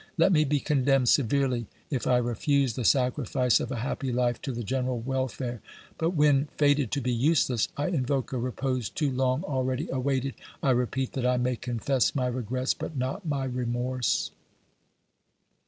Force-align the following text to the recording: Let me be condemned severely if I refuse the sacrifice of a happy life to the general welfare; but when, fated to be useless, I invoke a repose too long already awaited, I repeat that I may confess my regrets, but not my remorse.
Let 0.17 0.31
me 0.31 0.45
be 0.45 0.59
condemned 0.59 1.09
severely 1.09 1.67
if 1.91 2.07
I 2.07 2.17
refuse 2.17 2.73
the 2.73 2.83
sacrifice 2.83 3.59
of 3.59 3.71
a 3.71 3.75
happy 3.85 4.11
life 4.11 4.41
to 4.41 4.51
the 4.51 4.63
general 4.63 4.97
welfare; 4.99 5.61
but 5.99 6.15
when, 6.15 6.45
fated 6.57 6.89
to 6.93 7.01
be 7.01 7.13
useless, 7.13 7.67
I 7.77 7.89
invoke 7.89 8.33
a 8.33 8.39
repose 8.39 8.89
too 8.89 9.11
long 9.11 9.43
already 9.43 9.89
awaited, 9.91 10.33
I 10.63 10.71
repeat 10.71 11.13
that 11.13 11.25
I 11.27 11.37
may 11.37 11.55
confess 11.55 12.15
my 12.15 12.25
regrets, 12.25 12.73
but 12.73 12.97
not 12.97 13.27
my 13.27 13.45
remorse. 13.45 14.31